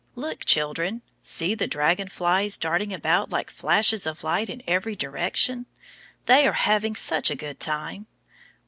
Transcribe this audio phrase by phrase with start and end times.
[0.15, 5.67] Look, children; see the dragon flies darting about like flashes of light in every direction.
[6.25, 8.07] They are having such a good time.